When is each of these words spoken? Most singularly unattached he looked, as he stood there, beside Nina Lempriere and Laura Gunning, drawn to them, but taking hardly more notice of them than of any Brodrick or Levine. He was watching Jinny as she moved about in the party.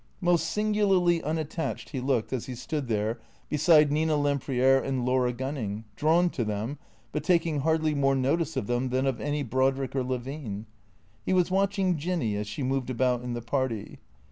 Most 0.19 0.47
singularly 0.49 1.21
unattached 1.21 1.89
he 1.89 1.99
looked, 1.99 2.33
as 2.33 2.47
he 2.47 2.55
stood 2.55 2.87
there, 2.87 3.19
beside 3.49 3.91
Nina 3.91 4.15
Lempriere 4.15 4.79
and 4.83 5.05
Laura 5.05 5.31
Gunning, 5.31 5.83
drawn 5.95 6.31
to 6.31 6.43
them, 6.43 6.79
but 7.11 7.23
taking 7.23 7.59
hardly 7.59 7.93
more 7.93 8.15
notice 8.15 8.57
of 8.57 8.65
them 8.65 8.89
than 8.89 9.05
of 9.05 9.21
any 9.21 9.43
Brodrick 9.43 9.95
or 9.95 10.03
Levine. 10.03 10.65
He 11.23 11.33
was 11.33 11.51
watching 11.51 11.99
Jinny 11.99 12.35
as 12.35 12.47
she 12.47 12.63
moved 12.63 12.89
about 12.89 13.21
in 13.21 13.33
the 13.33 13.43
party. 13.43 13.99